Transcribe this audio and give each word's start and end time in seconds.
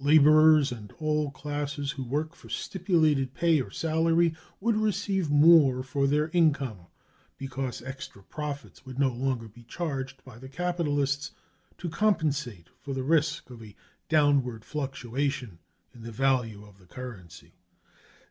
Laborers 0.00 0.72
and 0.72 0.90
all 0.92 1.30
classes 1.30 1.90
who 1.90 2.02
work 2.02 2.34
for 2.34 2.48
stipulated 2.48 3.34
pay 3.34 3.60
or 3.60 3.70
salary 3.70 4.34
would 4.58 4.74
receive 4.74 5.28
more 5.30 5.82
for 5.82 6.06
their 6.06 6.30
income, 6.30 6.86
because 7.36 7.82
extra 7.82 8.22
profits 8.22 8.86
would 8.86 8.98
no 8.98 9.10
longer 9.12 9.48
be 9.48 9.64
charged 9.64 10.24
by 10.24 10.38
the 10.38 10.48
capitalists 10.48 11.32
to 11.76 11.90
compensate 11.90 12.70
for 12.80 12.94
the 12.94 13.04
risk 13.04 13.50
of 13.50 13.62
a 13.62 13.76
downward 14.08 14.64
fluctuation 14.64 15.58
in 15.92 16.04
the 16.04 16.10
value 16.10 16.64
of 16.64 16.78
the 16.78 16.86
currency. 16.86 17.52